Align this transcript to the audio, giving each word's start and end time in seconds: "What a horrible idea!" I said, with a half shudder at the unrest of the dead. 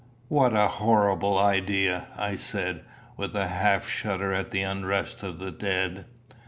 "What 0.29 0.55
a 0.55 0.67
horrible 0.67 1.37
idea!" 1.37 2.07
I 2.17 2.35
said, 2.35 2.81
with 3.17 3.35
a 3.35 3.49
half 3.49 3.87
shudder 3.87 4.33
at 4.33 4.49
the 4.49 4.63
unrest 4.63 5.21
of 5.21 5.37
the 5.37 5.51
dead. 5.51 6.05